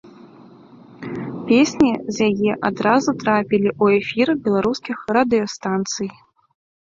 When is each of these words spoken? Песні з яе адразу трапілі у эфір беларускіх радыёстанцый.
Песні 1.49 1.91
з 2.15 2.29
яе 2.29 2.51
адразу 2.69 3.11
трапілі 3.23 3.69
у 3.87 3.91
эфір 3.99 4.27
беларускіх 4.47 4.97
радыёстанцый. 5.19 6.09